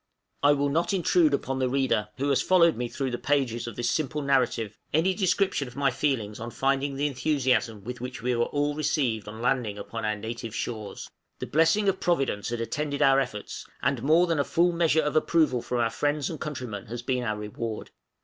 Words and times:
I 0.41 0.53
will 0.53 0.69
not 0.69 0.93
intrude 0.95 1.31
upon 1.31 1.59
the 1.59 1.69
reader, 1.69 2.09
who 2.17 2.29
has 2.29 2.41
followed 2.41 2.75
me 2.75 2.87
through 2.87 3.11
the 3.11 3.19
pages 3.19 3.67
of 3.67 3.75
this 3.75 3.91
simple 3.91 4.23
narrative, 4.23 4.79
any 4.91 5.13
description 5.13 5.67
of 5.67 5.75
my 5.75 5.91
feelings 5.91 6.39
on 6.39 6.49
finding 6.49 6.95
the 6.95 7.05
enthusiasm 7.05 7.83
with 7.83 8.01
which 8.01 8.19
we 8.19 8.33
were 8.35 8.45
all 8.45 8.73
received 8.73 9.27
on 9.27 9.43
landing 9.43 9.77
upon 9.77 10.03
our 10.03 10.15
native 10.15 10.55
shores. 10.55 11.07
The 11.37 11.45
blessing 11.45 11.87
of 11.87 11.99
Providence 11.99 12.49
had 12.49 12.61
attended 12.61 13.03
our 13.03 13.19
efforts, 13.19 13.67
and 13.83 14.01
more 14.01 14.25
than 14.25 14.39
a 14.39 14.43
full 14.43 14.71
measure 14.71 15.03
of 15.03 15.15
approval 15.15 15.61
from 15.61 15.77
our 15.81 15.91
friends 15.91 16.31
and 16.31 16.41
countrymen 16.41 16.87
has 16.87 17.03
been 17.03 17.23
our 17.23 17.37
reward. 17.37 17.91